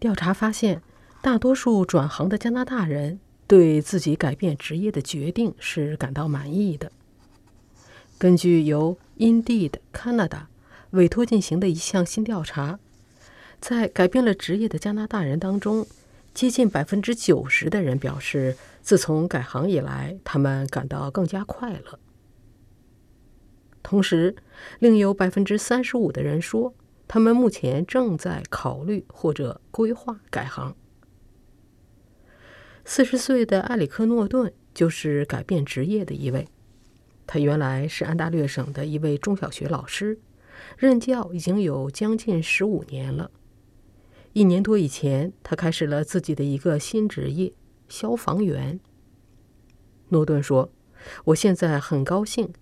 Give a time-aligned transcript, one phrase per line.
[0.00, 0.80] 调查发现，
[1.20, 6.92] 大多数转行的加拿大人对自己改变职业的决定是感到满意的。
[8.16, 10.42] 根据由 Indeed Canada
[10.90, 12.78] 委托进行的一项新调查，
[13.60, 15.86] 在改变了职业的加拿大人当中，
[16.32, 21.98] 接近百分之九十的人表示，自从改行以来，他们感到更加快乐。
[23.82, 24.36] 同时，
[24.78, 26.72] 另有百分之三十五的人说，
[27.08, 30.76] 他们目前正在考虑或者规划改行。
[32.84, 36.46] 四十岁的埃里克·诺顿就是改变职业的一位。
[37.26, 40.18] 他原来是安大略省的一位中小学老师，
[40.76, 43.30] 任教已经有将近十五年了。
[44.32, 47.52] 一年多以前，他开始了自己的一个新职业——
[47.88, 48.80] 消防员。
[50.08, 50.70] 诺顿说
[51.24, 52.52] ：“我现在很高兴，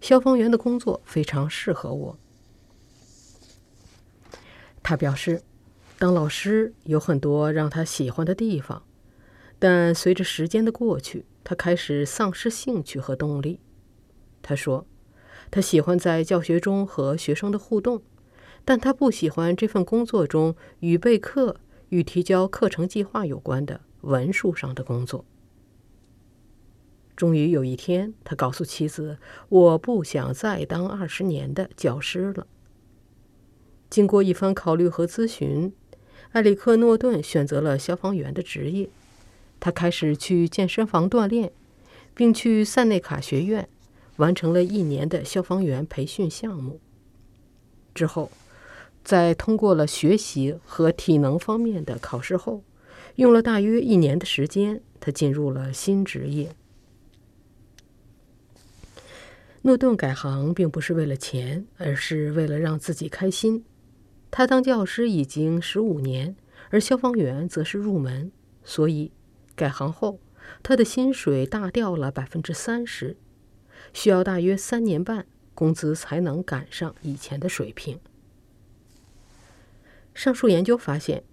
[0.00, 2.18] 消防员的工作非常适合我。”
[4.88, 5.42] 他表示，
[5.98, 8.84] 当老师有很多让他喜欢的地方，
[9.58, 13.58] 但随着时间的过去，他开始丧失兴趣和动力。
[14.42, 14.86] 他说
[15.50, 18.00] ：“他喜欢在教学中和学生的互动，
[18.64, 21.56] 但他不喜欢这份工作中与备课
[21.88, 25.24] 与提交课程计划有关的文书上的工作。”
[27.16, 29.18] 终于有一天，他告诉妻子
[29.50, 32.46] ：“我不想再当二十年的教师了。”
[33.88, 35.72] 经过一番考虑和咨询，
[36.32, 38.88] 埃里克·诺顿选择了消防员的职业。
[39.58, 41.52] 他开始去健身房锻炼，
[42.14, 43.68] 并去塞内卡学院。
[44.16, 46.80] 完成了一年的消防员培训项目
[47.94, 48.30] 之后，
[49.04, 52.62] 在通过了学习和体能方面的考试后，
[53.16, 56.48] 用了大约一年的时间，他进入了新职业。
[59.60, 63.64] 诺顿改行并不是为了钱，而是为了让自己开心。
[64.36, 66.36] 他当教师已经十五年，
[66.68, 68.30] 而消防员则是入门，
[68.62, 69.10] 所以
[69.54, 70.20] 改行后，
[70.62, 73.16] 他的薪水大掉了百分之三十。
[73.94, 77.98] 需要大约三年半，工资才能赶上以前的水平。
[80.12, 81.24] 上述研究发现，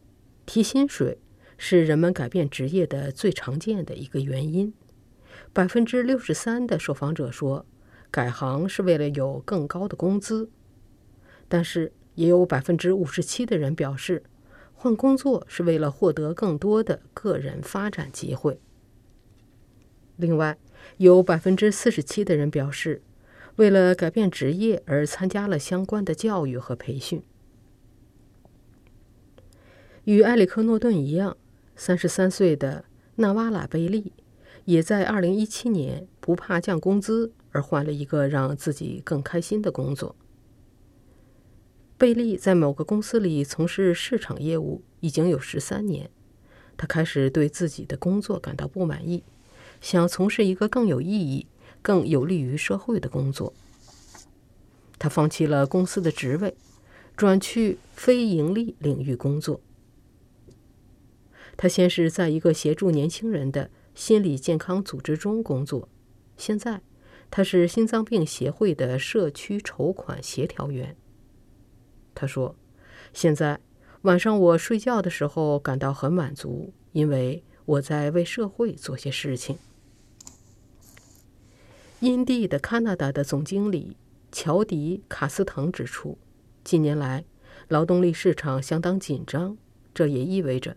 [0.46, 1.18] 提薪水
[1.58, 4.74] 是人们改变职业的最常见的一个原因。
[5.52, 7.66] 百分之六十三的受访者说，
[8.10, 10.50] 改行是为了有更高的工资，
[11.50, 14.24] 但是也有百分之五十七的人表示，
[14.74, 18.60] 换工作是为了获得更多的个人发展机会。
[20.18, 20.58] 另外，
[20.98, 23.02] 有百分之四十七的人表示，
[23.56, 27.24] 为了改变职业而参加了相关的教育和培训。
[30.04, 31.38] 与埃里克·诺顿一样，
[31.76, 32.86] 三十三岁的
[33.16, 34.12] 纳瓦拉·贝利
[34.66, 40.16] 也在二零一七年不怕降工资而换了一个让自己更开心的工作。
[42.04, 46.10] 贝利在某个公司里从事市场业务已经有十三年，
[46.76, 49.24] 他开始对自己的工作感到不满意。
[49.80, 51.48] 想从事一个更有意义、
[51.82, 53.54] 更有利于社会的工作，
[55.00, 56.58] 他放弃了公司的职位，
[57.16, 59.62] 转去非盈利领域工作。
[61.56, 65.88] 他先是在一个协助年轻人的心理健康组织中工作，
[66.36, 66.82] 现在
[67.32, 70.98] 他是心脏病协会的社区筹款协调员。
[72.16, 72.56] 他说
[73.14, 73.60] ：“现在
[74.04, 79.58] 晚上我睡觉的时候感到很满足，因为我在为社会做些事情。”
[82.00, 83.96] 因地的加拿大的总经理
[84.32, 86.18] 乔迪·卡斯滕指出，
[86.64, 87.24] 近年来
[87.70, 89.58] 劳动力市场相当紧张，
[89.94, 90.76] 这也意味着，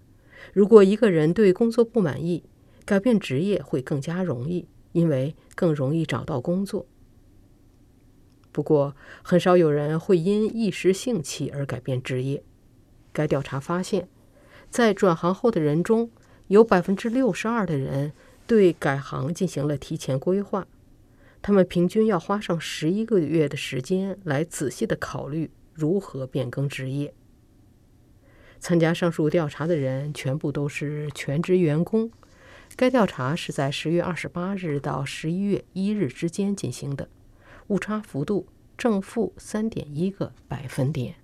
[0.53, 2.45] 如果一个人对工作不满意，
[2.85, 6.87] 改变职业会更加容易，因为更容易找到工作。
[8.57, 12.43] 不过，很少有人会因一时兴起而改变职业。
[13.13, 14.09] 该调查发现，
[14.71, 16.11] 在转行后的人中，
[16.47, 18.13] 有百分之六十二的人
[18.47, 20.67] 对改行进行了提前规划。
[21.43, 27.13] 他们平均要花上十一个月的时间来仔细的考虑如何变更职业。
[28.59, 32.11] 参加上述调查的人全部都是全职员工。
[32.75, 37.11] 该调查是在十月二十八日到十一月一日之间进行的，
[37.69, 38.47] 误差幅度
[38.77, 41.17] 正负三点一个百分点。